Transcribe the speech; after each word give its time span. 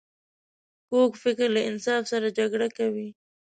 کوږ 0.89 1.11
فکر 1.23 1.47
له 1.55 1.61
انصاف 1.69 2.03
سره 2.11 2.27
جګړه 2.39 2.67
کوي 2.77 3.07